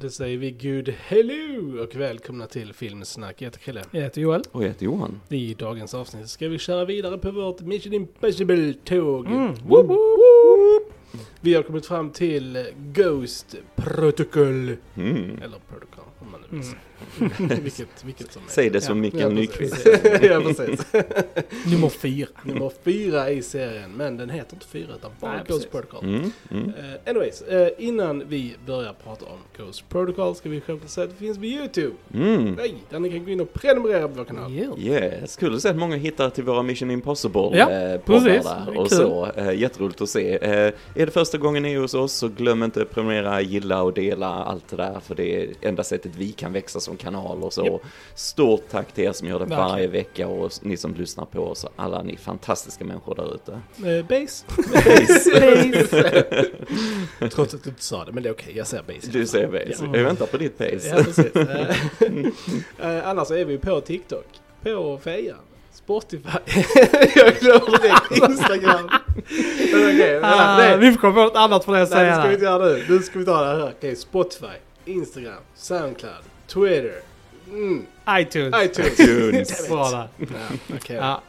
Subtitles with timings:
[0.00, 3.42] Då säger vi good hello och välkomna till Filmsnack.
[3.42, 3.82] Jag heter Chrille.
[3.90, 4.42] Jag heter Joel.
[4.52, 5.20] Och jag heter Johan.
[5.28, 9.26] I dagens avsnitt ska vi köra vidare på vårt Mission Impossible-tåg.
[9.26, 9.46] Mm.
[9.46, 10.92] Woop, woop, woop.
[11.40, 14.76] Vi har kommit fram till Ghost Protocol.
[14.96, 15.42] Mm.
[15.42, 16.04] Eller Protocol,
[16.52, 16.62] Mm.
[16.62, 16.76] säga.
[17.62, 18.42] vilket, vilket som.
[18.48, 19.86] Säg det som Mikael ja, Nyqvist.
[20.22, 20.86] ja, precis.
[21.66, 22.28] Nummer fyra.
[22.42, 25.70] Nummer fyra i serien, men den heter inte fyra utan bara Nej, Ghost.
[25.70, 26.04] Protocol.
[26.04, 26.32] Mm.
[26.50, 26.68] Mm.
[26.68, 31.10] Eh, anyways, eh, innan vi börjar prata om Ghost Protocol ska vi självklart säga att
[31.10, 31.94] det finns på YouTube.
[32.14, 32.52] Mm.
[32.52, 34.52] Nej, där ni kan gå in och prenumerera på vår kanal.
[34.52, 34.78] Yeah.
[34.78, 38.46] Yes, kul att se att många hittar till våra Mission Impossible Ja, eh, precis.
[38.66, 38.98] och kul.
[38.98, 39.28] så.
[39.36, 40.38] Eh, jätteroligt att se.
[40.42, 43.92] Är det första gången ni är hos oss så glöm inte att prenumerera, gilla och
[43.92, 47.52] dela allt det där för det är enda sättet vi kan växa som kanal och
[47.52, 47.66] så.
[47.66, 47.80] Japp.
[48.14, 49.68] Stort tack till er som gör det Verkligen.
[49.70, 53.52] varje vecka och ni som lyssnar på oss och alla ni fantastiska människor där ute.
[53.90, 54.44] Eh, base.
[57.30, 59.10] Trots att du inte sa det, men det är okej, jag säger base.
[59.10, 59.84] Du säger base.
[59.92, 59.96] Ja.
[59.96, 60.88] Jag väntar på ditt pace.
[60.88, 61.26] Ja, precis.
[62.80, 64.26] Eh, eh, annars är vi på TikTok,
[64.62, 65.38] på Fejan,
[65.72, 66.38] Spotify.
[67.14, 68.90] jag glömde det, Instagram.
[69.72, 70.78] Men okej, Ah, nej.
[70.78, 72.64] vi får komma på något annat för det att Nej, det ska vi inte göra
[72.64, 72.84] nu.
[72.88, 73.72] Nu ska vi ta det här.
[73.78, 74.46] Okej, Spotify,
[74.84, 76.12] Instagram, Soundcloud,
[76.46, 77.00] Twitter,
[77.48, 77.86] mm,
[78.18, 78.54] iTunes.
[78.64, 79.00] iTunes.
[79.00, 79.68] iTunes.
[79.68, 80.08] Där.
[80.18, 80.38] Ja,
[80.76, 80.96] okej.
[80.96, 81.22] Ja.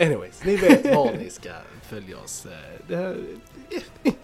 [0.00, 1.50] Anyways, ni vet var ni ska
[1.90, 2.46] följa oss.
[2.88, 3.16] Det här...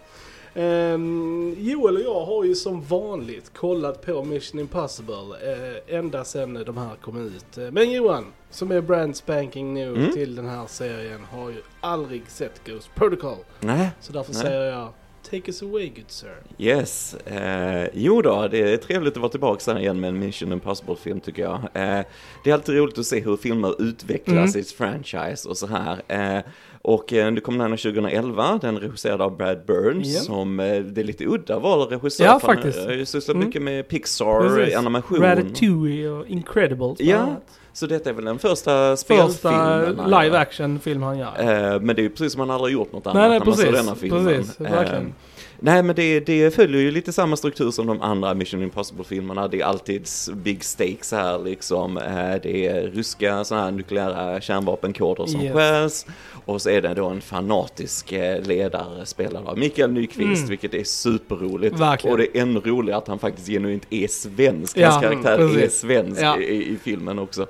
[0.55, 6.62] Ehm, Joel och jag har ju som vanligt kollat på Mission Impossible uh, ända sedan
[6.67, 7.59] de här kom ut.
[7.59, 10.12] Eh, Men Johan, som är brand spanking nu Mm.
[10.12, 13.37] till den här serien, har ju aldrig sett Ghost Protocol.
[13.61, 13.91] Nej.
[14.00, 14.42] Så därför Nej.
[14.42, 14.89] säger jag
[15.31, 16.34] Take us away good sir.
[16.59, 17.14] Yes.
[17.14, 21.20] Eh, jo då, det är trevligt att vara tillbaka här igen med en Mission Impossible-film
[21.20, 21.55] tycker jag.
[21.55, 22.05] Eh,
[22.45, 24.59] det är alltid roligt att se hur filmer utvecklas Mm.
[24.59, 25.97] i ett franchise och så här.
[26.09, 26.43] Eh,
[26.82, 30.21] och eh, det kom den här 2011, den regisserad av Brad Burns, Ja.
[30.21, 32.25] som eh, det är lite udda val regissör.
[32.25, 32.78] Ja, för han faktiskt.
[32.87, 33.47] har ju sysslat Mm.
[33.47, 34.77] mycket med Pixar, Precis.
[34.77, 35.19] animation.
[35.22, 37.00] Ratatouille och Incredibles.
[37.00, 37.43] Ja, annat.
[37.72, 39.99] Så detta är väl den första Första spelfilmen.
[39.99, 40.43] han live gör.
[40.43, 41.33] action film han gör.
[41.38, 43.47] Eh, men det är ju precis som han aldrig gjort något annat nej, nej, när
[43.47, 43.81] man ser precis.
[43.87, 44.25] denna filmen.
[44.27, 45.15] Precis, verkligen.
[45.62, 49.48] Nej men det, det följer ju lite samma struktur som de andra Mission Impossible-filmerna.
[49.48, 51.97] Det är alltid big stakes här liksom.
[51.97, 55.53] Eh, Det är ryska sådana här nukleära kärnvapenkoder som Yes.
[55.54, 56.06] stjäls.
[56.44, 60.48] Och så är det då en fanatisk eh, ledare spelad av Mikael Nyqvist, Mm.
[60.48, 61.78] vilket är superroligt.
[61.81, 62.12] Verkligen.
[62.12, 64.77] Och det är ännu roligare att han faktiskt genuint är svensk.
[64.77, 66.38] Ja, Hans karaktär mm, är svensk Ja.
[66.38, 67.47] i, i filmen också.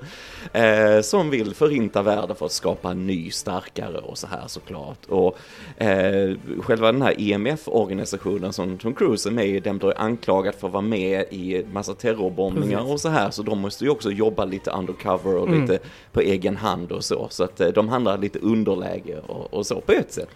[0.52, 5.06] Eh, som vill förinta världen för att skapa en ny, starkare och så här såklart.
[5.08, 5.38] Och
[5.76, 10.66] eh, själva den här EMF-organisationen som Tom Cruise är med i, den blir anklagad för
[10.66, 12.92] att vara med i massa terrorbombningar Precis.
[12.92, 13.30] och så här.
[13.30, 15.60] Så de måste ju också jobba lite undercover och Mm.
[15.60, 15.78] lite
[16.12, 17.26] på egen hand och så.
[17.30, 20.28] Så att eh, de handlar lite underläge och, och så på ett sätt.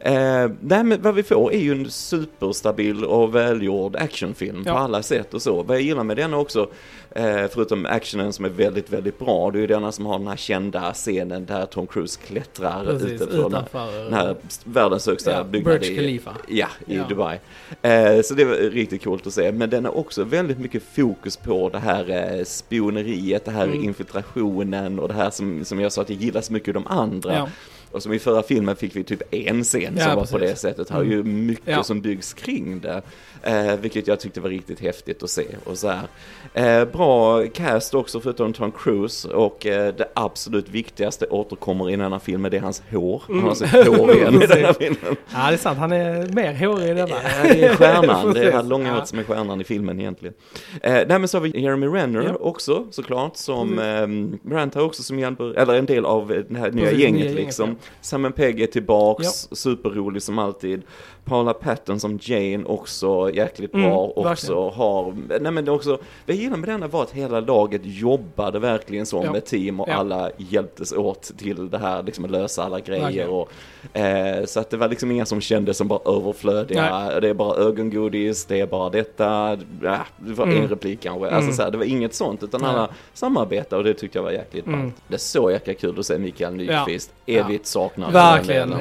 [0.00, 0.14] Eh,
[0.60, 4.72] nej, men vad vi får är ju en superstabil och välgjord actionfilm Ja.
[4.72, 5.62] på alla sätt och så.
[5.62, 6.68] Vad jag gillar med den också,
[7.10, 10.28] eh, förutom actionen som är väldigt, väldigt bra, det är ju denna som har den
[10.28, 14.04] här kända scenen där Tom Cruise klättrar Precis, från utanför.
[14.04, 16.36] den här världens högsta ja, byggnad Burj i, Khalifa.
[16.48, 17.04] Ja, i Ja.
[17.08, 17.38] Dubai.
[17.82, 19.52] Eh, så det var riktigt coolt att se.
[19.52, 23.84] Men den har också väldigt mycket fokus på det här eh, spioneriet, det här Mm.
[23.84, 26.86] infiltrationen och det här som, som jag sa att jag gillar så mycket i de
[26.86, 27.34] andra.
[27.34, 27.48] Ja.
[27.92, 30.32] Och som i förra filmen fick vi typ en scen Ja, som var precis.
[30.32, 30.90] på det sättet.
[30.90, 31.82] Här är ju mycket Ja.
[31.82, 33.02] som byggs kring det.
[33.42, 35.44] Eh, vilket jag tyckte var riktigt häftigt att se.
[35.64, 35.92] Och så.
[36.54, 39.28] Eh, bra cast också förutom Tom Cruise.
[39.28, 43.22] Och eh, det absolut viktigaste återkommer i den här filmen, det är hans hår.
[43.28, 45.16] Han har sitt hår igen i den här filmen.
[45.34, 45.78] Ja, det är sant.
[45.78, 47.08] Han är mer hårig i denna.
[47.08, 48.32] Ja, det är stjärnan.
[48.34, 48.68] Det är Precis.
[48.70, 49.04] långa Ja.
[49.04, 50.34] som är stjärnan i filmen egentligen.
[50.82, 52.34] Eh, nej men så har vi Jeremy Renner Ja.
[52.40, 53.84] också såklart som Precis.
[54.44, 57.18] eh, Brandt har också som hjälper, eller en del av det här nya Precis, gänget
[57.20, 57.76] nya gänget, liksom.
[57.80, 57.90] Ja.
[58.00, 60.82] Simon Pegg är tillbaks, superrolig som alltid.
[61.24, 64.12] Paula Patton som Jane också jäkligt bra.
[64.16, 67.40] Mm, också har, nej men det också, vad jag gillar med denna var att hela
[67.40, 69.36] laget jobbade verkligen som Ja.
[69.36, 69.94] ett team och Ja.
[69.94, 73.02] alla hjälptes åt till det här, liksom att lösa alla grejer.
[73.02, 73.28] Verkligen.
[73.30, 73.50] Och,
[73.96, 77.20] eh, så att det var liksom inga som kändes som bara överflödiga.
[77.20, 80.62] Det är bara ögongodis, det är bara detta, ja, det var Mm.
[80.62, 81.24] en replik kanske.
[81.26, 81.52] Alltså Mm.
[81.54, 82.70] så här, det var inget sånt, utan Nej.
[82.70, 84.80] alla samarbetade och det tyckte jag var jäkligt Mm.
[84.82, 84.94] ballt.
[85.08, 87.34] Det är så jäkla kul att se Mikael Nyqvist, Ja.
[87.44, 88.12] evigt saknad.
[88.12, 88.72] Verkligen.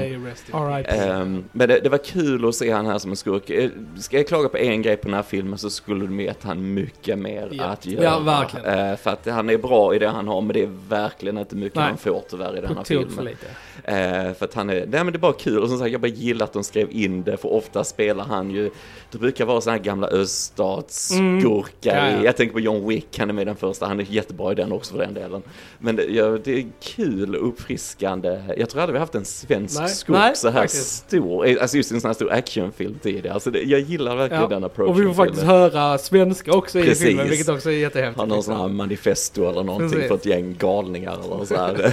[0.52, 0.88] All right.
[0.94, 3.50] Ehm, men det, det var kul att se han här som en skurk.
[3.50, 3.70] Eh,
[4.00, 6.74] Ska jag klaga på en grej på den här filmen så skulle de gett han
[6.74, 7.64] mycket mer Ja.
[7.64, 8.04] att göra.
[8.04, 8.66] Ja, verkligen.
[8.92, 11.56] Eh, för att han är bra i det han har, men det är verkligen inte
[11.56, 11.86] mycket Nej.
[11.86, 13.26] han får tyvärr i denna På tok för filmen.
[13.26, 13.46] lite.
[13.84, 16.02] Eh, för att han är, nej men det är bara kul och som sagt jag
[16.02, 18.70] bara gillar att de skrev in det för ofta spelar han ju,
[19.12, 22.06] det brukar vara sådana här gamla öststatsskurkar Mm.
[22.06, 22.22] Ja, ja.
[22.22, 24.52] i, jag tänker på John Wick, han är med i den första, han är jättebra
[24.52, 25.42] i den också för den delen.
[25.80, 29.80] Men det, ja, det är kul och uppfriskande, jag tror aldrig vi haft en svensk
[29.80, 29.90] Nej.
[29.90, 31.08] skurk Nej, så här faktiskt.
[31.08, 33.34] stor, eh, alltså just en sån här stor actionfilm tidigare.
[33.34, 34.50] Alltså det, jag gillar verkligen Ja.
[34.50, 34.94] den approachen.
[34.94, 37.06] Och vi får faktiskt höra svenska också i Precis.
[37.08, 38.20] filmen, vilket också är jättehäftigt.
[38.20, 40.08] Han har någon sån här manifesto eller någonting Precis.
[40.08, 41.74] för ett gäng galningar eller så här.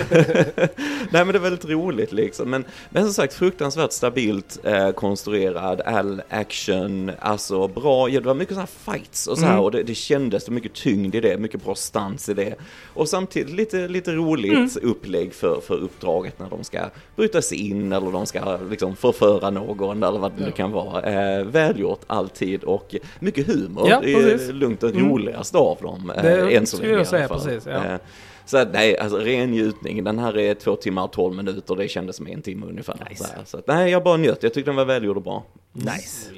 [1.11, 2.51] Nej men det är väldigt roligt liksom.
[2.51, 8.35] Men, men som sagt fruktansvärt stabilt eh, konstruerad, all action, alltså bra, ja, det var
[8.35, 9.65] mycket sådana här fights och så här Mm.
[9.65, 12.55] och det, det kändes, det mycket tyngd i det, mycket bra stans i det.
[12.95, 14.71] Och samtidigt lite, lite roligt Mm.
[14.83, 16.74] upplägg för, för uppdraget när de ska
[17.17, 20.53] bryta sig in eller de ska liksom förföra någon eller vad det nu Ja.
[20.53, 21.03] kan vara.
[21.03, 23.89] Eh, välgjort alltid och mycket humor.
[23.89, 25.09] Ja, det är lugnt och Mm.
[25.09, 26.13] roligast av dem.
[26.17, 27.47] eh, Det än så skulle länge jag i säga, alla fall.
[27.49, 27.85] precis, ja.
[27.85, 27.99] Eh,
[28.47, 30.05] Så att, nej, alltså ren njutning.
[30.05, 33.07] Den här är två timmar och tolv minuter, det kändes som en timme ungefär.
[33.11, 33.25] Nice.
[33.25, 34.43] Så, så att, nej, jag bara njöt.
[34.43, 35.45] Jag tyckte den var välgjord och bra.
[35.73, 36.31] Nice.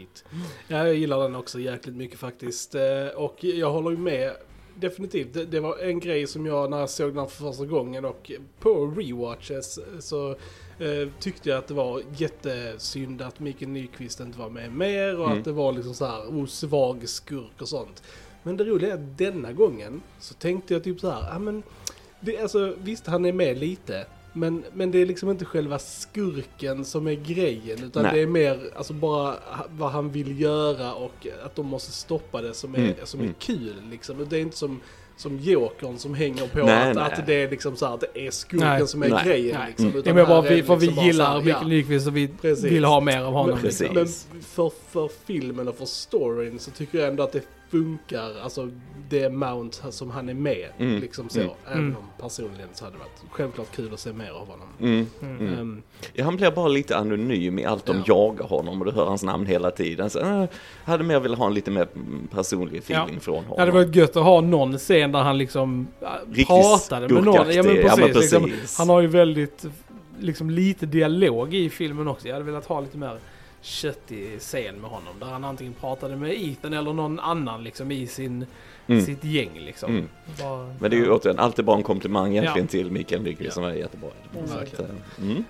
[0.68, 2.74] Ja, jag gillar den också jäkligt mycket faktiskt.
[2.74, 2.82] Eh,
[3.16, 4.30] Och jag håller ju med.
[4.80, 5.34] Definitivt.
[5.34, 8.30] Det, det var en grej som jag när jag såg den för första gången och
[8.60, 10.30] på rewatches så
[10.78, 15.26] eh, tyckte jag att det var jättesynd att Mikael Nyqvist inte var med mer och
[15.26, 15.38] Mm.
[15.38, 16.46] att det var liksom så här oh,
[17.04, 18.02] skurk och sånt.
[18.42, 21.62] Men det roliga är att denna gången så tänkte jag typ så här, ja men
[22.20, 24.06] det, alltså, visst han är med lite.
[24.36, 27.84] Men, men det är liksom inte själva skurken som är grejen.
[27.84, 28.12] Utan Nej.
[28.14, 29.34] det är mer alltså bara
[29.70, 33.24] vad han vill göra och att de måste stoppa det som är, Mm, som är
[33.24, 33.34] mm.
[33.38, 33.74] kul.
[33.90, 34.26] Liksom.
[34.28, 34.80] Det är inte som,
[35.16, 37.04] som Jokern som hänger på Nej, att, nej.
[37.04, 38.88] att det är liksom så här, att det är skurken Nej.
[38.88, 39.24] som är Nej.
[39.24, 39.56] grejen.
[39.58, 39.68] Nej.
[39.68, 39.86] Liksom.
[39.86, 39.92] Mm.
[39.92, 42.64] Det är Utan mer bara vi, för vi liksom gillar Mikael Nyqvist och vi Precis.
[42.64, 43.50] vill ha mer av honom.
[43.50, 43.90] men, Precis.
[43.94, 48.70] men för, för filmen och för storyn så tycker jag ändå att det funkar, alltså
[49.08, 50.68] det amount som han är med.
[50.78, 51.00] Mm.
[51.00, 51.40] Liksom så.
[51.40, 51.52] Mm.
[51.66, 51.96] Även Mm.
[51.96, 54.66] om personligen så hade det varit självklart kul att se mer av honom.
[54.80, 55.06] Mm.
[55.22, 55.82] Ehm,
[56.12, 58.02] Ja, han blir bara lite anonym i allt de Ja.
[58.06, 60.10] jagar honom och du hör hans namn hela tiden.
[60.10, 60.44] Så, äh,
[60.84, 61.88] hade mer velat ha en lite mer
[62.30, 63.54] personlig feeling från honom.
[63.58, 67.24] Ja, det var gött att ha någon scen där han liksom äh, Riktigt pratade med
[67.24, 67.34] någon.
[67.52, 67.84] Ja men precis.
[67.86, 68.78] Ja, men Liksom, precis.
[68.78, 69.64] han har ju väldigt,
[70.18, 72.26] liksom lite dialog i filmen också.
[72.28, 73.18] Jag hade velat ha lite mer
[73.60, 75.14] köttig scen med honom.
[75.20, 78.46] Där han antingen pratade med Ethan eller någon annan liksom i sin,
[78.88, 79.02] Mm.
[79.04, 79.90] sitt gäng liksom.
[79.90, 80.08] Mm.
[80.40, 82.70] Bara, Men det är ju återigen, alltid bara en komplimang egentligen Ja.
[82.70, 83.50] till Mikael Nyqvist Ja.
[83.52, 84.10] som är jättebra.
[84.34, 84.48] Mm.
[84.48, 84.90] Så att, Verkligen.
[84.90, 85.44] eh, mm.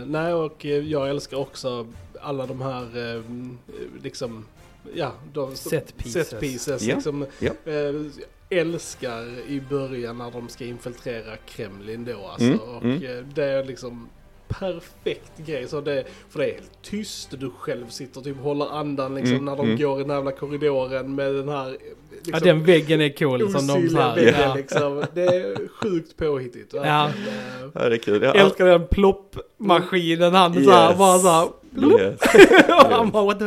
[0.00, 1.86] Eh, nej, och eh, jag älskar också
[2.20, 3.22] alla de här, eh,
[4.02, 4.44] liksom,
[4.94, 6.28] ja, de, Set pieces.
[6.28, 7.50] set pieces Ja, liksom, ja.
[7.72, 7.94] eh,
[8.58, 12.46] älskar i början när de ska infiltrera Kremlin då alltså.
[12.46, 13.02] Mm, och mm.
[13.18, 14.08] eh, det är liksom
[14.58, 15.68] perfekt grej.
[15.68, 19.32] Så det, för det är helt tyst, du själv sitter och typ håller andan liksom
[19.32, 19.78] Mm, när de mm.
[19.78, 21.70] går i den jävla korridoren med den här,
[22.10, 23.50] liksom, ja den väggen är cool.
[23.50, 24.54] Som de så här, väggen ja.
[24.54, 25.04] liksom.
[25.14, 26.74] Det är sjukt påhittigt.
[26.74, 27.10] Ja.
[27.74, 28.22] Ja, det är kul.
[28.22, 30.34] Ja, Jag älskar den ploppmaskinen.
[30.34, 30.64] Han Yes.
[30.64, 31.48] så här, bara så här.
[31.76, 32.20] Yes.
[32.90, 33.44] han bara what the,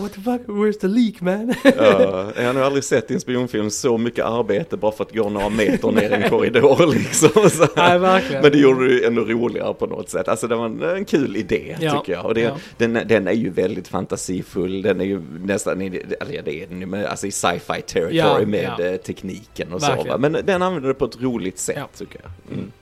[0.00, 1.54] what the fuck, where's the leak man?
[1.64, 5.14] Ja, jag har nog aldrig sett i en spionfilm så mycket arbete bara för att
[5.14, 7.50] gå några meter ner i en korridor liksom.
[7.50, 7.66] Så.
[7.76, 8.42] Nej verkligen.
[8.42, 10.28] Men det gjorde det ännu roligare på något sätt.
[10.28, 12.24] Alltså det var en, kul idé Ja, tycker jag.
[12.24, 12.56] Och det, ja.
[12.76, 14.82] den, den är ju väldigt fantasifull.
[14.82, 17.82] Den är ju nästan, i, eller ja, det är den ju, men alltså i sci-fi
[17.82, 19.86] territory Ja, med eh, tekniken och så.
[19.86, 20.22] Verkligen.
[20.22, 20.28] Va?
[20.28, 21.88] Men den använder det på ett roligt sätt Ja.
[21.98, 22.56] tycker jag.
[22.58, 22.72] Mm.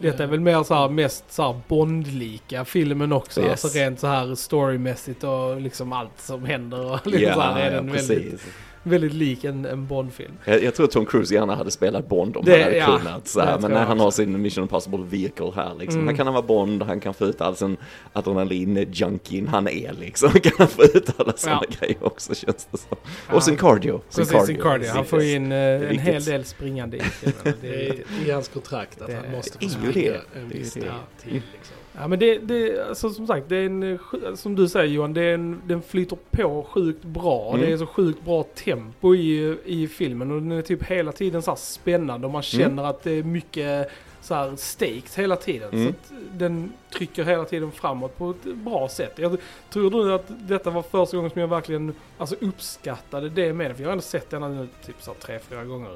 [0.00, 3.40] Detta är väl mer så här, mest så här Bond-lika filmen också.
[3.40, 3.50] Yes.
[3.50, 6.92] Alltså rent så här storymässigt och liksom allt som händer.
[6.92, 8.42] Och liksom så här är den väldigt,
[8.82, 10.32] väldigt lik en, en Bond-film.
[10.44, 13.28] Jag, jag tror Tom Cruise gärna hade spelat Bond om Det- han hade ja, kunnat.
[13.28, 13.58] Så här.
[13.58, 14.04] Men när han också.
[14.04, 16.00] har sin Mission Impossible Vehicle här liksom.
[16.00, 16.06] Mm.
[16.06, 17.76] Han kan vara Bond, han kan få ut all sin
[18.12, 20.28] adrenalin-junkien han är liksom.
[20.32, 21.76] Han kan få ut alla sådana Ja.
[21.80, 22.96] grejer också känns det som.
[23.28, 23.34] Ja.
[23.34, 24.00] Och sin cardio.
[24.08, 24.88] Sin Precis, sin cardio.
[24.94, 27.54] Han får in eh, en hel del springande i filmen.
[27.60, 27.94] Det är
[28.26, 30.82] i hans kontrakt att Det han måste få springa en viss tid
[31.22, 31.32] till.
[31.32, 31.76] Liksom.
[31.96, 34.86] Ja men det, det alltså som sagt, det är en, eh, sj- som du säger
[34.94, 37.48] Johan, det är en, den flyter på sjukt bra.
[37.54, 37.60] Mm.
[37.66, 41.42] Det är så sjukt bra tempo i, i filmen och den är typ hela tiden
[41.42, 43.90] så spännande och man känner att det är mycket
[44.22, 45.68] så här stakes hela tiden.
[45.72, 45.84] Mm.
[45.84, 49.12] Så att den trycker hela tiden framåt på ett bra sätt.
[49.16, 49.36] Jag
[49.70, 53.76] tror du att detta var första gången som jag verkligen alltså, uppskattade det med den?
[53.76, 55.90] För jag har ändå sett den nu typ så här tre, fyra gånger.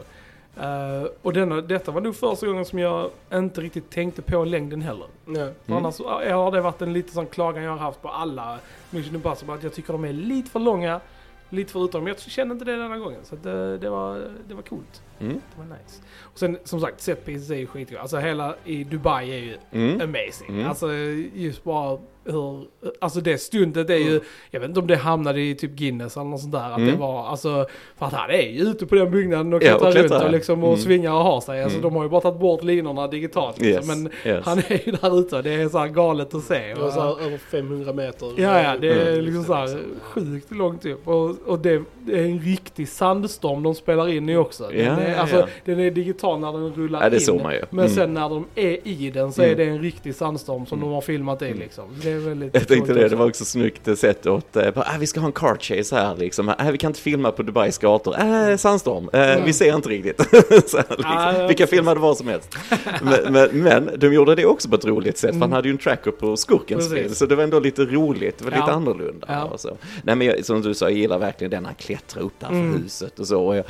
[0.61, 4.83] Eh, och denna, detta var nog första gången som jag inte riktigt tänkte på längden
[4.83, 5.07] heller.
[5.27, 5.53] Mm.
[5.67, 8.59] annars har det varit en lite sån klagan jag har haft på alla
[8.91, 11.01] Mission Impossible att jag tycker de är lite för långa,
[11.51, 12.05] lite för utan.
[12.05, 13.21] Men jag kände inte det denna gången.
[13.25, 15.03] Så att det, det, var, det var coolt.
[15.21, 15.33] Mm.
[15.33, 16.03] Det var nice.
[16.21, 18.01] Och sen som sagt, set pieces är ju skitbra.
[18.01, 20.01] Alltså hela i Dubai är ju Mm.
[20.01, 20.49] amazing.
[20.49, 20.67] Mm.
[20.69, 20.93] Alltså
[21.35, 22.65] just bara hur,
[23.01, 24.23] alltså det stundet är ju, Mm.
[24.51, 26.71] jag vet inte om det hamnade i typ Guinness eller något sånt där.
[26.71, 26.91] Att Mm.
[26.93, 27.67] det var, alltså,
[27.99, 30.27] för att han är ju ute på den byggnaden och Ja, och klättrar runt klättrar.
[30.27, 30.81] och liksom och Mm.
[30.81, 31.63] svingar och har sig.
[31.63, 31.91] Alltså Mm.
[31.91, 33.91] de har ju bara tagit bort linorna digitalt liksom.
[33.91, 34.45] Yes, Men yes.
[34.45, 36.59] han är ju där ute och det är så här galet att se.
[36.59, 38.27] Det var Och, så här över 500 meter.
[38.37, 39.25] Ja, ja, det är Mm.
[39.25, 41.09] liksom så här sjukt långt upp.
[41.09, 44.65] Och, och det, det är en riktig sandstorm de spelar in i också.
[44.69, 45.47] Den, Ja, är, ja, alltså, ja.
[45.65, 47.43] den är digital när den rullar Ja, det in.
[47.43, 47.63] man ju.
[47.71, 47.97] Men Mm.
[47.97, 49.53] sen när de är i den så Mm.
[49.53, 51.85] är det en riktig sandstorm som de har filmat i liksom.
[52.03, 54.97] Det är väldigt Jag tänkte det, det var också snyggt sett åt, äh, bara, ah,
[55.01, 57.79] vi ska ha en car chase här liksom, äh, vi kan inte filma på Dubais
[57.79, 58.15] gator,
[58.51, 60.21] äh, sandstorm, äh, vi ser inte riktigt.
[60.31, 60.83] så liksom.
[61.03, 62.57] Ja, vi kan filma det var som helst.
[63.03, 65.73] men, men, men de gjorde det också på ett roligt sätt, för han hade ju
[65.73, 66.91] en tracker på skurkens Mm.
[66.97, 67.09] Precis.
[67.09, 68.73] bil, så det var ändå lite roligt, det var lite Ja.
[68.73, 69.27] annorlunda.
[69.31, 69.45] Ja.
[69.45, 69.77] Och så.
[70.03, 72.55] Nej men jag, som du sa, jag gillar verkligen den, han klättrar upp där för
[72.55, 72.83] Mm.
[72.83, 73.65] huset och så, och jag,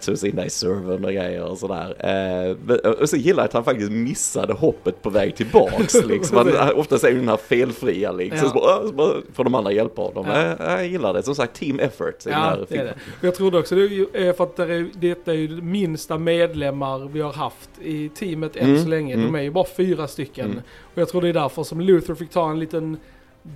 [0.00, 1.96] tog sig in där i servern och grejer och sådär.
[1.98, 6.36] Eh, men- och så gillar jag att han faktiskt missade hoppet på väg tillbaks liksom.
[6.56, 7.36] Han, ofta ju den här
[7.76, 8.48] felfria liksom, Ja.
[8.48, 10.26] så, bara, så bara får de andra hjälpa honom.
[10.28, 10.56] Ja.
[10.58, 12.86] Jag gillar det, som sagt team effort i den Ja, här det är filmen.
[13.20, 13.26] det.
[13.26, 17.20] Jag trodde också det eh, för att det detta är ju de minsta medlemmar vi
[17.20, 19.14] har haft i teamet än Mm, så länge.
[19.14, 19.26] mm.
[19.26, 20.46] De är ju bara fyra stycken.
[20.50, 20.58] Mm.
[20.94, 22.96] Och jag tror det är därför som Luther fick ta en liten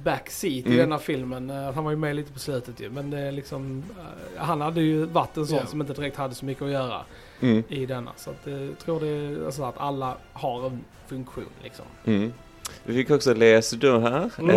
[0.05, 0.73] backseat Mm.
[0.79, 1.51] i denna filmen.
[1.51, 2.91] Eh, Han var ju med lite på slutet ju.
[2.91, 5.67] Men det är liksom, eh, han hade ju varit en sån Ja.
[5.67, 7.01] som inte direkt hade så mycket att göra
[7.41, 7.63] Mm.
[7.69, 8.11] i denna.
[8.17, 11.85] Så att, jag tror det är så att alla har en funktion liksom.
[12.05, 12.33] Mm.
[12.85, 14.57] Vi fick också läsa då här, Mm.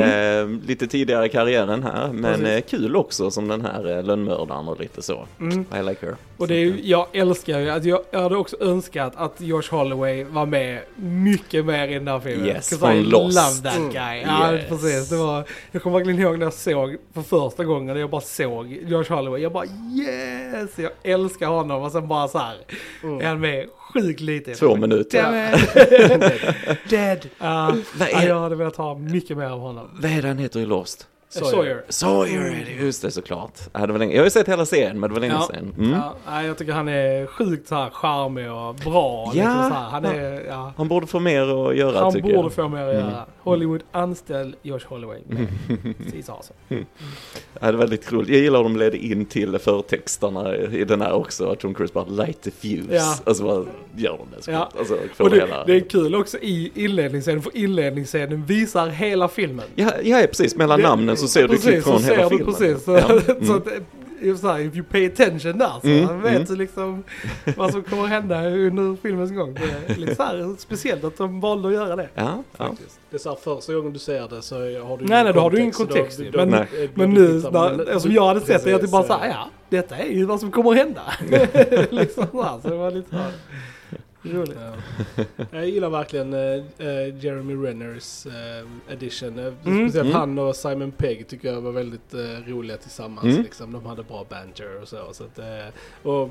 [0.60, 4.68] eh, lite tidigare i karriären här, men eh, kul också som den här eh, lönnmördaren
[4.68, 5.28] och lite så.
[5.40, 5.66] Mm.
[5.80, 6.16] I like her.
[6.38, 9.72] Och det är ju, jag älskar ju att jag, jag hade också önskat att Josh
[9.72, 12.48] Holloway var med mycket mer i den här filmen.
[12.48, 13.36] Yes, från Lost.
[13.38, 13.90] love that Mm.
[13.92, 14.22] guy.
[14.28, 14.70] Ja, Yes.
[14.70, 15.10] precis.
[15.10, 18.22] Det var, jag kommer verkligen ihåg när jag såg för första gången, när jag bara
[18.22, 19.42] såg Josh Holloway.
[19.42, 20.70] Jag bara yes!
[20.76, 22.56] Jag älskar honom och sen bara så här
[23.04, 23.22] Mm.
[23.22, 24.54] är han med sjukt lite.
[24.56, 25.54] Två minuter.
[25.56, 26.80] It.
[26.90, 27.28] Dead.
[27.40, 27.76] Ja,
[28.14, 29.90] Vad är- jag hade velat ha mycket mer av honom.
[30.02, 31.08] Vad är det han heter i Lost?
[31.34, 31.84] Sawyer.
[31.90, 33.60] Sawyer är det, just det såklart.
[33.74, 34.14] Ja, det var länge.
[34.14, 35.48] Jag har ju sett hela serien, men det var länge Ja.
[35.54, 35.74] sedan.
[35.78, 36.00] Mm.
[36.28, 39.24] Ja, jag tycker han är sjukt så här charmig och bra.
[39.26, 39.32] Ja.
[39.34, 39.90] Liksom så här.
[39.90, 40.74] Han är, ja.
[40.78, 42.54] Han borde få mer att göra Han tycker borde jag.
[42.54, 43.06] få mer att Mm.
[43.10, 43.26] göra.
[43.40, 45.20] Hollywood anställ Josh Holloway.
[46.04, 46.54] Precis alltså.
[47.60, 48.30] Ja, det var väldigt roligt.
[48.30, 51.52] Jag gillar hur de ledde in till förtexterna i den här också.
[51.52, 52.96] Att Tom Cruise bara light the fuse.
[52.96, 53.16] Ja.
[53.26, 53.64] Alltså bara
[53.96, 54.70] gör de det så Ja.
[54.80, 55.66] Alltså, Och det, hela...
[55.66, 59.66] det är kul också i inledningsscenen, för inledningsscenen visar hela filmen.
[59.76, 60.56] Ja, ja, precis.
[60.56, 62.54] Mellan Det- namnen så ser du precis, klipp från så hela ser filmen.
[62.54, 63.08] Du precis, så, Ja.
[63.08, 63.58] så Mm.
[63.58, 66.46] att, eh, så här, if you pay attention där så Mm, vet mm.
[66.46, 67.04] du liksom
[67.58, 69.54] vad som kommer hända under filmens gång.
[69.54, 72.10] Det är lite så här speciellt att de valde att göra det.
[72.16, 72.66] Ja, ja.
[72.68, 73.00] Faktiskt.
[73.10, 75.34] Det är så här, första gången du ser det så har du Nej, ingen nej,
[75.34, 76.90] då har du ingen så kontext då- då- Men- Nej.
[76.94, 79.96] Men nu, när, alltså jag hade sett det, jag typ bara Precis, såhär, ja, detta
[79.98, 81.02] är ju vad som kommer hända.
[81.90, 83.32] liksom så, här, så det var lite så här
[84.24, 84.58] roligt.
[85.16, 85.24] Ja.
[85.52, 89.40] Jag gillar verkligen eh, Jeremy Renners uh, edition.
[89.40, 89.56] Mm.
[89.62, 90.12] Speciellt Mm.
[90.12, 93.26] han och Simon Pegg tycker jag var väldigt uh, roliga tillsammans.
[93.26, 93.42] Mm.
[93.44, 93.72] Liksom.
[93.72, 95.14] De hade bra banter och så.
[95.14, 95.40] så att,
[96.04, 96.30] och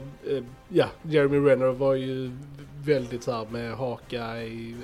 [0.69, 2.31] ja, Jeremy Renner var ju
[2.85, 4.77] väldigt så här med haka i...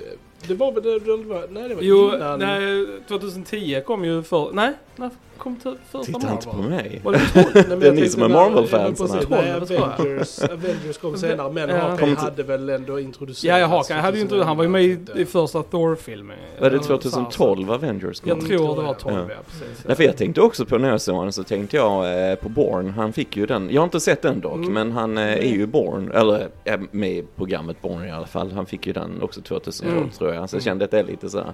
[0.47, 2.39] Det var väl det, nej det var Jo, innan.
[2.39, 6.69] nej, 2010 kom ju för, nej, när kom till första Titta inte på Marvel?
[6.69, 7.01] mig.
[7.03, 7.45] Var det 12?
[7.69, 9.19] Nej, Det är ni som är Marvel-fans, ja?
[9.29, 9.53] Nej.
[9.53, 11.77] Avengers, Avengers kom senare, men Ja.
[11.77, 13.43] Hawkeye hade väl ändå introducerats.
[13.43, 16.37] Ja, ja, Hawkeye hade ju inte, han var ju med i, i första Thor-filmen.
[16.59, 18.29] Var det Eller så här, 2012 Avengers kom?
[18.29, 19.29] Jag tror det var tror 12, jag.
[19.31, 19.85] ja, precis.
[19.87, 22.49] Nej, för jag tänkte också på när jag såg den så tänkte jag eh, på
[22.49, 22.89] Born.
[22.89, 23.69] Han fick ju den.
[23.71, 24.73] Jag har inte sett den dock, Mm.
[24.73, 26.11] men han eh, är ju Born.
[26.11, 28.51] Eller är med i programmet Born i alla fall.
[28.51, 30.09] Han fick ju den också 2012 Mm.
[30.09, 30.28] tror jag.
[30.47, 31.53] Så jag kände att det är lite så.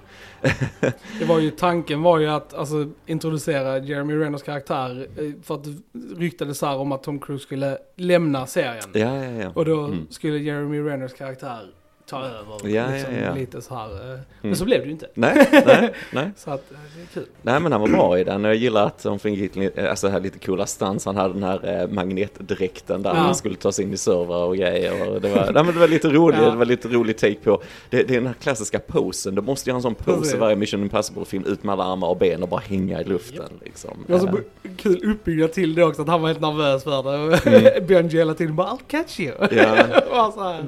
[1.18, 5.64] Det var ju, tanken var ju att alltså, introducera Jeremy Renners karaktär eh, för att
[5.64, 5.76] det
[6.16, 8.84] ryktades här om att Tom Cruise skulle lämna serien.
[8.92, 9.50] Ja, ja, ja.
[9.54, 10.06] Och då Mm.
[10.10, 11.60] skulle Jeremy Renners karaktär
[12.10, 12.68] ta över.
[12.76, 13.34] Ja, liksom, ja, ja.
[13.34, 14.12] Lite så här.
[14.12, 14.50] eh, Mm.
[14.50, 15.06] Men så blev det ju inte.
[15.14, 16.30] Nej, nej, nej.
[16.36, 17.30] Så att eh, det är kul.
[17.42, 20.20] Nej men han var bra i den jag gillar att de fick lite- alltså här
[20.20, 21.06] lite coola stans.
[21.06, 23.16] Han hade den här eh, magnetdräkten där Ja.
[23.16, 25.08] han skulle ta sig in i servrar och grejer.
[25.14, 26.50] Och det, var, nej, men det var lite roligt, Ja.
[26.50, 27.62] det var lite rolig take på.
[27.90, 30.38] Det, det är den här klassiska posen, du måste ju ha en sån pose i
[30.38, 31.44] varje Mission Impossible-film.
[31.46, 33.90] Ut med alla armar och ben och bara hänga i luften liksom.
[34.06, 37.02] Det var så Eh, kul uppbyggnad till det också, att han var helt nervös för
[37.02, 37.50] det.
[37.74, 37.86] Mm.
[37.86, 39.32] Benji hela tiden bara I'll catch you.
[39.50, 39.76] Ja.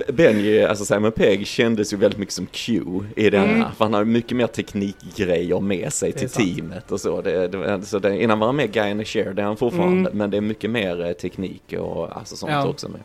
[0.13, 2.83] Benji, alltså Simon Pegg kändes ju väldigt mycket som Q
[3.17, 3.61] i den Mm.
[3.63, 3.71] här.
[3.73, 7.21] För han har mycket mer teknikgrejer med sig till teamet och så.
[7.23, 9.57] Det, det, så det, innan var han med Guy in the Share, det är han
[9.57, 10.01] fortfarande.
[10.11, 10.19] Mm.
[10.19, 12.67] Men det är mycket mer eh, teknik och alltså sånt Ja.
[12.69, 13.01] också med.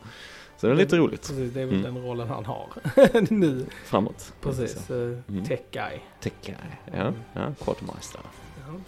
[0.58, 1.94] Så det är lite roligt Precis, det är väl Mm.
[1.96, 2.68] den rollen han har
[3.34, 3.66] nu.
[3.86, 4.34] framåt.
[4.42, 4.98] Precis, uh,
[5.30, 5.46] Mm.
[5.46, 6.00] tech guy.
[6.22, 6.56] Tech guy,
[6.98, 8.22] ja, ja, quartermaster.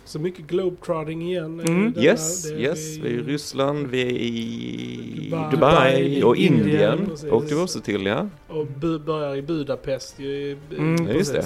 [0.06, 1.60] Så mycket globetrotting igen.
[1.60, 1.94] Mm.
[1.98, 7.12] Yes, här, yes, vi är i Ryssland, vi är i Dubai, Dubai, och Indien.
[7.32, 8.30] Åkte vi också till ja.
[8.48, 8.66] Och
[9.06, 10.28] börjar i Budapest ju.
[10.28, 11.46] i- Mm, just det.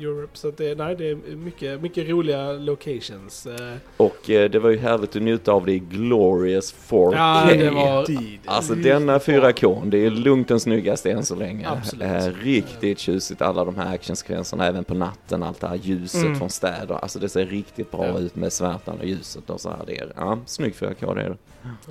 [0.00, 0.30] Europe.
[0.38, 3.46] Så att det, nej, det är mycket, mycket roliga locations.
[3.46, 3.74] eh.
[3.96, 7.14] Och eh, det var ju härligt att njuta av det i Glorious 4K.
[7.16, 8.06] Ja, det var...
[8.46, 9.18] Alltså denna bra.
[9.18, 11.68] 4K, det är lugnt den snyggaste än så länge.
[11.68, 12.02] Absolut.
[12.08, 16.38] Eh, riktigt tjusigt alla de här actionsekvenserna även på natten, allt det här ljuset Mm.
[16.38, 16.94] från städer.
[16.94, 18.18] Alltså det ser riktigt bra Ja.
[18.18, 19.78] ut med svärtan och ljuset och så här.
[19.86, 21.36] Det är, ja, snygg 4K det är det.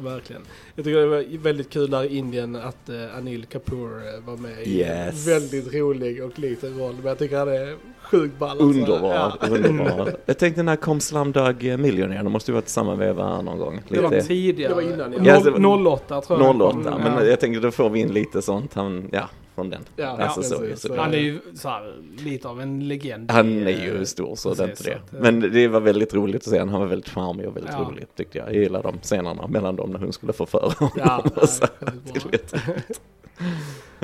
[0.02, 0.42] Verkligen.
[0.76, 4.68] Jag tycker det var väldigt kul där i Indien att eh, Anil Kapoor var med
[4.68, 5.28] Yes.
[5.28, 6.96] väldigt rolig och liten roll.
[6.96, 8.50] Men jag tycker han är sjukt ball.
[8.50, 8.66] alltså.
[8.66, 9.48] Underbar, Ja.
[9.48, 10.14] underbar.
[10.26, 12.24] Jag tänkte när kom Slumdog Millionaire?
[12.24, 13.82] De måste ju varit samma veva någon gång.
[13.90, 14.70] Det var Lite tidigare.
[14.70, 15.40] Det var innan, ja.
[15.40, 16.62] Noll- 08 tror jag.
[16.62, 17.24] 08, Mm, men ja.
[17.24, 19.82] jag tänkte då får vi in lite sånt, han, ja, från den.
[19.96, 20.82] Ja, Alltså, så, precis.
[20.82, 23.32] så- Han är ju så här, lite av en legend.
[23.32, 25.00] Han är ju eh, stor så det är inte det.
[25.12, 26.60] så eh, Men det var väldigt roligt att se.
[26.60, 27.88] Han var väldigt charmig och väldigt Ja.
[27.92, 28.48] rolig tyckte jag.
[28.48, 30.92] Jag gillar de scenerna mellan dem när hon skulle förföra honom.
[30.98, 31.66] Ja, och så.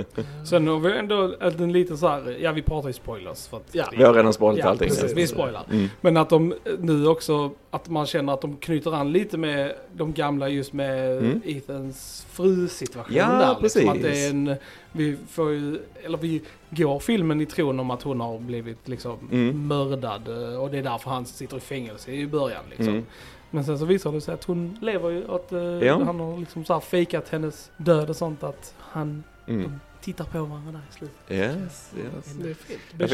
[0.50, 3.64] Sen har vi ändå en liten så här, ja vi pratar ju spoilers för att
[3.72, 3.86] Ja.
[3.98, 4.90] Vi har redan spoilat Ja, allting.
[4.90, 5.14] precis.
[5.18, 5.64] Vi spoilar.
[5.72, 5.88] Mm.
[6.02, 10.14] Men att de nu också, att man känner att de knyter an lite med de
[10.14, 11.42] gamla just med Mm.
[11.46, 13.48] Ethans fru-situation Ja, där.
[13.62, 13.90] Liksom, precis.
[13.90, 14.56] att det är en,
[14.92, 19.18] vi får ju, eller vi går filmen i tron om att hon har blivit liksom
[19.32, 19.68] Mm.
[19.68, 22.88] mördad eh, och det är därför han sitter i fängelse i början liksom.
[22.88, 23.06] Mm.
[23.52, 26.04] Men sen så visar det sig att hon lever ju, att eh, Ja.
[26.06, 29.80] han har liksom så här fejkat hennes död och sånt att han Mm.
[30.14, 31.18] Tittar på varandra där i slutet.
[31.30, 32.36] Yes, yes.
[32.44, 32.80] Det är fint.
[32.98, 33.08] Ja,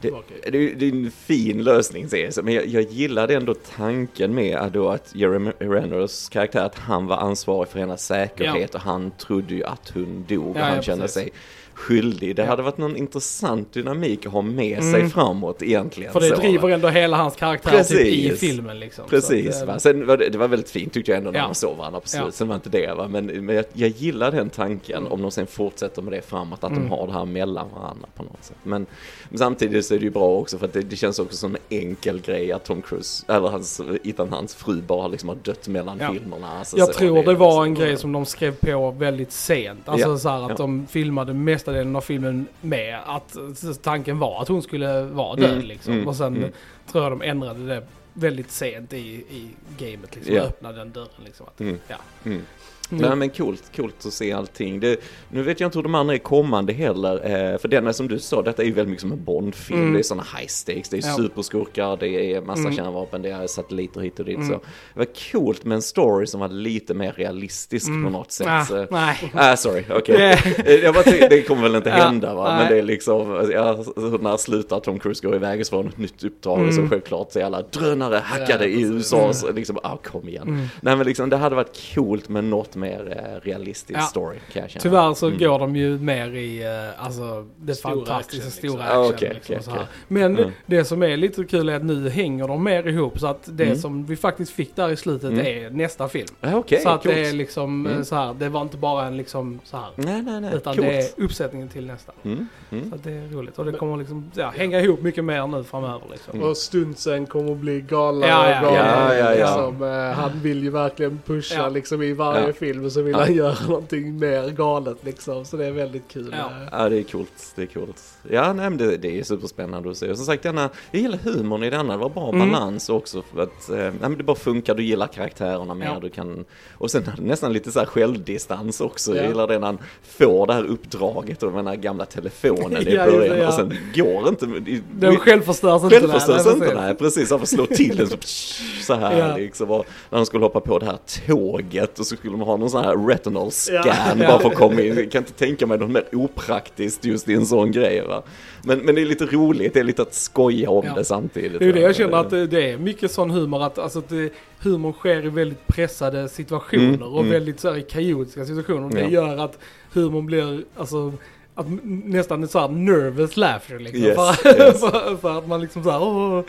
[0.00, 0.22] Det jag-.
[0.52, 4.34] Det är, det är en fin lösning säger jag, men jag, jag gillade ändå tanken
[4.34, 8.80] med att då att Jeremy Reners karaktär, att han var ansvarig för hennes säkerhet och
[8.80, 11.22] han trodde ju att hon dog och Ja, han ja, kände precis.
[11.22, 11.32] sig
[11.74, 12.36] skyldig.
[12.36, 12.48] Det Ja.
[12.48, 15.10] hade varit någon intressant dynamik att ha med sig Mm.
[15.10, 16.12] framåt egentligen.
[16.12, 16.34] För det så.
[16.36, 19.04] driver ändå hela hans karaktär typ i filmen liksom.
[19.08, 19.78] Precis, Så att, eh, va?
[19.78, 21.44] Sen var det, det var väldigt fint tyckte jag ändå när Ja.
[21.46, 22.08] man såg varandra på Ja.
[22.18, 22.34] slutet.
[22.34, 25.12] Sen var inte det va, men, men jag, jag gillar den tanken Mm.
[25.12, 26.82] om de sen fortsätter med det framåt, att Mm.
[26.82, 28.56] de har det här mellan varandra på något sätt.
[28.62, 28.86] Men,
[29.28, 31.54] men samtidigt så är det ju bra också för att det, det känns också som
[31.54, 35.68] en enkel grej att Tom Cruise, eller hans, Ethan hans fru bara liksom har dött
[35.68, 36.12] mellan Ja.
[36.12, 36.48] filmerna.
[36.58, 39.88] Alltså, Jag tror det var en liksom- grej som de skrev på väldigt sent.
[39.88, 40.56] Alltså Ja, så här att ja.
[40.56, 43.36] de filmade mesta delen av filmen med att
[43.82, 45.92] tanken var att hon skulle vara död Mm, liksom.
[45.92, 46.50] mm, och sen mm.
[46.92, 48.98] tror jag de ändrade det väldigt sent i,
[49.30, 49.48] i
[49.78, 50.34] gamet liksom.
[50.34, 50.42] Ja.
[50.42, 51.46] Öppnade den dörren liksom.
[51.46, 51.78] Att, Mm.
[51.88, 51.96] Ja.
[52.24, 52.42] Mm.
[52.92, 53.02] Mm.
[53.08, 54.80] Nej men coolt, coolt att se allting.
[54.80, 57.92] Det, nu vet jag inte hur de andra är kommande heller, eh, för den är
[57.92, 59.80] som du sa, detta är ju väldigt mycket som en Bondfilm.
[59.80, 59.92] Mm.
[59.92, 61.16] Det är sådana high stakes, det är Ja.
[61.16, 62.74] superskurkar, det är massa Mm.
[62.76, 64.36] kärnvapen, det är satelliter hit och dit.
[64.36, 64.48] Mm.
[64.48, 64.54] Så
[64.94, 68.04] det var coolt med en story som var lite mer realistisk Mm.
[68.04, 68.46] på något sätt.
[68.50, 69.32] Ah, Så- nej.
[69.34, 70.16] Ah, sorry, okej.
[70.56, 73.50] Det- Eh, Jag bara tänkte, det kommer väl inte hända va, men det är liksom,
[73.52, 73.84] ja,
[74.20, 76.90] när slutar Tom Cruise gå iväg och så får ett nytt uppdrag och så Mm.
[76.90, 78.82] självklart så är alla drönare hackade Ja, i.
[78.82, 80.48] USA, så liksom, ah kom igen.
[80.48, 80.66] Mm.
[80.80, 84.02] Nej men liksom det hade varit coolt med något mer eh, realistisk Ja.
[84.02, 84.82] story kan jag känna.
[84.82, 85.38] Tyvärr så Mm.
[85.38, 88.80] går de ju mer i uh, alltså, det Stora fantastiska, action, stora liksom.
[88.86, 89.02] action.
[89.04, 89.80] Ah, okej, liksom, här.
[89.82, 89.88] okej.
[90.08, 90.50] Men Mm.
[90.66, 93.64] det som är lite kul är att nu hänger de mer ihop så att det
[93.64, 93.76] Mm.
[93.78, 95.46] som vi faktiskt fick där i slutet Mm.
[95.46, 96.26] är nästa film.
[96.40, 97.02] Ah, så att coolt.
[97.02, 98.04] det är liksom eh, Mm.
[98.04, 99.86] så här, det var inte bara en liksom så här.
[99.96, 100.86] Nej, nej, nej, Utan coolt.
[100.88, 102.12] det är uppsättningen till nästa.
[102.24, 102.48] Mm.
[102.70, 102.88] Mm.
[102.90, 103.58] Så att det är roligt.
[103.58, 106.34] Och det kommer liksom ja, hänga ihop mycket mer nu framöver liksom.
[106.36, 106.48] Mm.
[106.48, 109.18] Och stuntsen kommer att bli galnare Ja, ja, och galnare.
[109.18, 109.66] ja, ja, ja.
[109.68, 111.68] Liksom, eh, han vill ju verkligen pusha Ja.
[111.68, 112.52] liksom i varje Ja.
[112.72, 113.18] Film så vill Ja.
[113.18, 115.44] han göra någonting mer galet liksom.
[115.44, 116.34] Så det är väldigt kul.
[116.38, 116.50] Ja.
[116.72, 117.52] Ja, det är coolt.
[117.56, 118.02] Det är coolt.
[118.30, 120.10] Ja, nej, men det, det är superspännande att se.
[120.10, 121.92] Och som sagt, denna, jag gillar humorn i denna.
[121.92, 122.52] Det var bra Mm.
[122.52, 123.22] balans också.
[123.34, 124.74] För att, eh, nej, men det bara funkar.
[124.74, 125.86] Du gillar karaktärerna mer.
[125.86, 125.98] Ja.
[126.02, 129.14] Du kan, och sen nästan lite så här självdistans också.
[129.16, 129.28] Jag Ja.
[129.28, 133.38] gillar det när han får det här uppdraget och den här gamla telefonen i början.
[133.38, 133.48] ja.
[133.48, 134.46] Och sen går inte...
[134.92, 136.00] Den självförstörs inte.
[136.00, 136.74] Självförstörs nej, inte, precis.
[136.80, 137.30] nej precis.
[137.30, 138.16] Han får slå till den så,
[138.82, 139.36] så här Ja.
[139.36, 139.70] liksom.
[139.70, 142.70] Och när de skulle hoppa på det här tåget och så skulle de ha någon
[142.70, 144.14] sån här retinal scan Ja.
[144.18, 144.96] bara för att komma in.
[144.96, 148.22] Jag kan inte tänka mig något mer opraktiskt just i en sån grej va.
[148.64, 150.94] Men, men det är lite roligt, det är lite att skoja om Ja.
[150.94, 151.58] det samtidigt.
[151.58, 154.32] Det är det jag känner att det, är mycket sån humor att, alltså att det,
[154.62, 157.30] humorn sker i väldigt pressade situationer Mm, och mm.
[157.32, 158.90] väldigt så här, kaotiska situationer.
[158.94, 159.08] Det Ja.
[159.08, 159.58] gör att
[159.92, 161.12] humorn blir, alltså
[161.54, 164.02] att nästan en sån här nervous laughter liksom.
[164.02, 164.80] Yes, för, yes.
[164.90, 166.44] för, för att man liksom såhär, åh,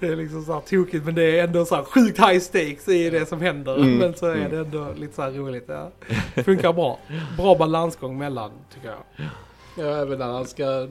[0.00, 3.26] det är liksom såhär tokigt men det är ändå såhär sjukt high stakes i det
[3.26, 3.76] som händer.
[3.76, 4.50] Mm, Men så är mm.
[4.50, 5.64] det ändå lite såhär roligt.
[5.68, 5.90] Ja.
[6.42, 6.98] Funkar bra.
[7.36, 9.26] Bra balansgång mellan, tycker jag.
[9.76, 10.86] Ja, även när han ska,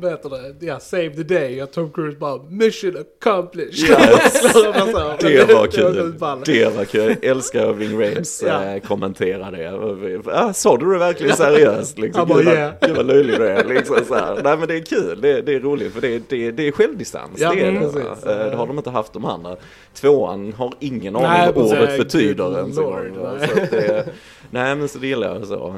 [0.00, 1.62] vad heter det, ja, save the day.
[1.62, 3.90] Och Tom Cruise bara, mission accomplished.
[3.90, 4.52] Yes.
[4.52, 6.12] Så bara så, Det var kul.
[6.44, 7.16] Det var kul.
[7.20, 8.64] Jag älskar Ving Rhames Ja.
[8.64, 10.22] eh, kommentera det.
[10.32, 11.98] Ah, sa du det verkligen seriöst?
[11.98, 12.72] Liksom, bara, yeah.
[12.80, 13.64] Gud vad löjlig du är.
[13.64, 14.40] Liksom, så här.
[14.44, 17.30] Nej men det är kul, det, det är roligt för det, det, det är självdistans.
[17.36, 18.32] Ja, det, är det?
[18.44, 19.56] Eh, det har de inte haft de andra.
[19.94, 23.48] Tvåan har ingen aning Nej, vad ordet betyder ens nej.
[23.48, 24.06] Så att det,
[24.50, 25.74] nej men så det gillar jag så.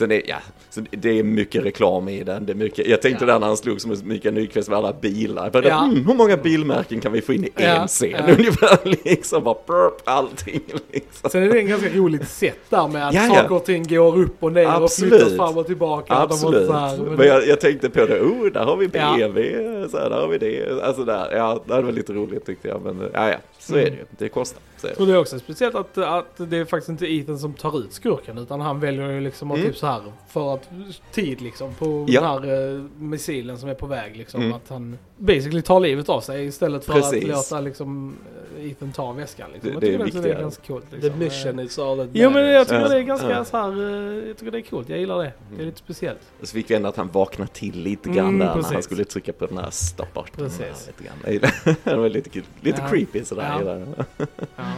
[0.00, 0.36] Sen är, ja,
[0.70, 2.46] så det är mycket reklam i den.
[2.46, 3.32] Det är mycket, jag tänkte Ja.
[3.32, 5.50] där när han slog som Mikael Nyqvist med alla bilar.
[5.50, 5.84] Bara, Ja.
[5.84, 8.10] mm, hur många bilmärken kan vi få in i Ja, en scen?
[8.10, 8.34] ja.
[8.34, 10.60] Ungefär liksom bara burp, allting
[10.92, 11.30] liksom.
[11.30, 13.34] Sen är det en ganska roligt sätt där med att Ja, ja.
[13.34, 15.12] saker och ting går upp och ner och Absolut.
[15.14, 16.14] flyttas fram och tillbaka.
[16.14, 16.66] Absolut.
[16.66, 18.88] så här- Men jag, jag tänkte på det, oh, där har vi.
[18.88, 20.82] BMW, så här, där har vi det.
[20.84, 22.82] Alltså där, ja, det var lite roligt tyckte jag.
[22.82, 23.36] Men ja, ja,
[23.70, 24.04] så är det ju.
[24.18, 24.62] Det kostar.
[24.76, 25.00] Så är det.
[25.00, 27.92] Och det är också speciellt att, att det är faktiskt inte Ethan som tar ut
[27.92, 29.70] skurken utan han väljer ju liksom att Mm.
[29.70, 30.68] typ så här för att
[31.12, 32.20] tid liksom på Ja.
[32.20, 34.40] den här eh, missilen som är på väg liksom.
[34.42, 34.54] Mm.
[34.54, 37.22] Att han basically tar livet av sig istället för Precis.
[37.24, 38.16] att låta liksom
[38.58, 39.68] eh, Ethan ta väskan liksom.
[39.70, 40.90] Det- jag det är tycker också det är ganska coolt.
[40.90, 41.18] The Liksom.
[41.18, 42.88] mission Eh, is all that Jo men jag tycker Ja.
[42.88, 43.44] det är ganska Ja.
[43.44, 43.72] så här,
[44.22, 44.88] eh, jag tycker det är coolt.
[44.88, 45.32] Jag gillar det.
[45.56, 46.18] Det är lite speciellt.
[46.42, 48.72] Så fick vi ändå att han vaknade till lite grann Mm, där när precis.
[48.72, 50.36] han skulle trycka på den här stoppart.
[50.36, 50.86] Precis.
[50.86, 51.74] Lite grann.
[51.84, 52.42] Det var lite, kul.
[52.60, 52.88] lite Ja.
[52.88, 53.59] creepy sådär.
[53.60, 53.86] Gillar.
[54.56, 54.72] Ja.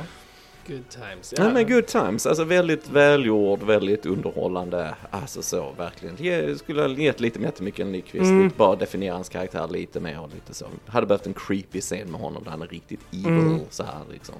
[0.67, 1.35] Good times.
[1.37, 1.51] Ja.
[1.53, 4.95] men good times, alltså väldigt välgjord, väldigt underhållande.
[5.11, 6.17] Alltså så verkligen.
[6.19, 8.51] Jag skulle ha gett lite mer till Mikael Nyqvist, Mm.
[8.57, 10.67] bara definiera hans karaktär lite mer och lite så.
[10.87, 13.61] Hade behövt en creepy scen med honom där han är riktigt evil Mm.
[13.71, 14.35] så här liksom.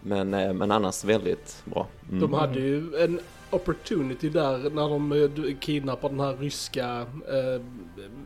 [0.00, 1.86] Men, eh, men annars väldigt bra.
[2.08, 2.20] Mm.
[2.20, 3.20] De hade ju en
[3.50, 7.62] opportunity där när de eh, kidnappar den här ryska eh,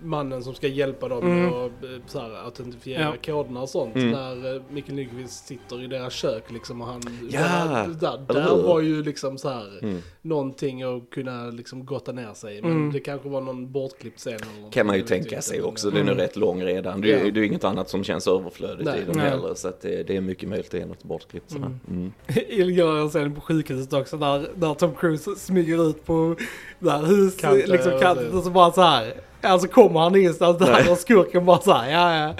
[0.02, 1.46] mannen som ska hjälpa dem Mm.
[1.46, 3.14] att eh, så här, autentifiera Ja.
[3.32, 3.96] koderna och sånt.
[3.96, 4.10] Mm.
[4.10, 7.00] När eh, Mikael Nyqvist sitter i deras kök liksom och han...
[7.30, 9.98] Ja, där, där, där var ju liksom så här Mm.
[10.22, 12.62] någonting att kunna liksom gotta ner sig.
[12.62, 12.92] Men Mm.
[12.92, 15.98] det kanske var någon bortklippt scen eller någonting, Kan man ju tänka sig också, den
[15.98, 16.16] är Mm.
[16.16, 17.00] rätt lång redan.
[17.00, 17.30] Det är, Ja.
[17.30, 19.00] det är inget annat som känns överflödigt Nej.
[19.00, 19.30] i den Nej.
[19.30, 19.54] heller.
[19.54, 21.52] Så det, det är mycket möjligt att det är något bortklippt.
[21.54, 21.80] Mm.
[21.90, 22.12] Mm.
[22.48, 26.36] Jag gör en scen på sjukhuset också där, där Tom Cruise smyger ut på
[26.78, 29.12] där hus, Kanten, liksom kanten och så bara så här.
[29.40, 30.90] Alltså kommer han ingenstans där Nej.
[30.90, 32.34] och skurken bara så här, ja ja.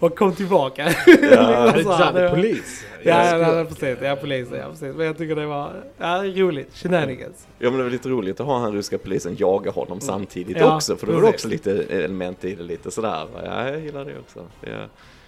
[0.00, 0.92] Och kom tillbaka.
[1.06, 1.42] Ja.
[1.66, 2.84] Han är Så här, det är var- polis.
[3.02, 3.98] Ja, Jag ja, ja, precis.
[4.02, 4.58] Ja, polisen.
[4.58, 4.94] Ja, precis.
[4.96, 6.76] Men jag tycker det var ja, roligt.
[6.76, 7.46] Shenanigans.
[7.58, 10.74] Ja men det var lite roligt att ha han ryska polisen jaga honom samtidigt Ja,
[10.76, 10.96] också.
[10.96, 11.34] För det var precis.
[11.34, 13.26] också lite element i det lite sådär.
[13.44, 14.40] Ja, jag gillar det också.
[14.60, 14.86] Ja.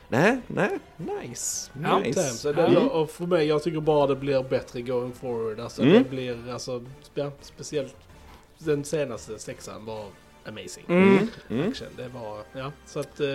[0.09, 1.70] Nej, nej, nice.
[1.83, 2.52] Ja, nice.
[2.52, 2.88] Det, Mm.
[2.88, 5.61] Och för mig, jag tycker bara det blir bättre going forward.
[5.61, 5.94] Alltså Mm.
[6.02, 6.83] det blir, alltså,
[7.14, 7.94] ja, speciellt
[8.59, 10.04] den senaste sexan var
[10.51, 10.85] amazing.
[10.89, 11.09] Mm.
[11.09, 11.29] Mm.
[11.51, 11.69] Mm.
[11.69, 11.89] Action.
[11.97, 13.27] Det var, ja, så att uh,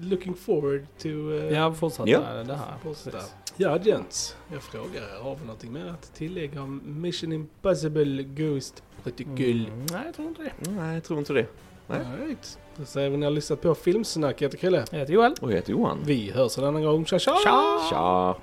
[0.00, 2.20] looking forward to uh, Ja, fortsätta Ja.
[2.46, 2.74] det här.
[2.82, 3.18] fortsätta.
[3.56, 4.36] Ja, gents.
[4.52, 9.66] Jag frågar, har vi någonting mer att tillägga om Mission Impossible Ghost Protocol?
[9.66, 10.70] Mm, nej, jag tror inte det.
[10.70, 11.46] Nej, jag tror inte det.
[11.86, 11.98] Nej.
[12.20, 12.58] Alright.
[12.76, 14.40] Då säger vi när ni har lyssnat på Filmsnack.
[14.42, 14.84] Jag heter Chrille.
[14.90, 15.34] Jag heter Joel.
[15.40, 15.98] Och jag heter Johan.
[16.04, 17.04] Vi hörs en annan gång.
[17.06, 17.36] Tja tja!
[17.44, 17.80] Tja!
[17.90, 18.34] Tja!